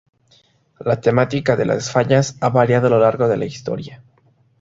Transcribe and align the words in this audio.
La 0.79 0.99
temática 0.99 1.55
de 1.55 1.63
las 1.67 1.91
fallas 1.91 2.35
ha 2.41 2.49
variado 2.49 2.87
a 2.87 2.89
lo 2.89 2.99
largo 2.99 3.27
de 3.27 3.37
la 3.37 3.45
historia. 3.45 4.01